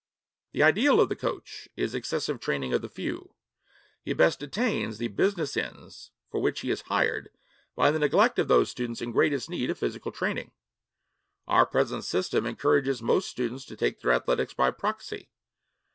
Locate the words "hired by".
6.81-7.91